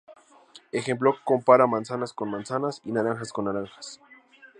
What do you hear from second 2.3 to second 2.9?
Manzanas"